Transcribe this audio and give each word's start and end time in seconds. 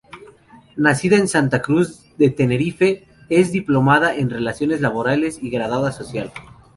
Nacida 0.77 1.15
en 1.17 1.27
Santa 1.27 1.61
Cruz 1.61 2.05
de 2.17 2.31
Tenerife, 2.31 3.05
es 3.29 3.51
diplomada 3.51 4.15
en 4.15 4.31
Relaciones 4.31 4.81
Laborales 4.81 5.37
y 5.39 5.51
Graduada 5.51 5.91
Social. 5.91 6.31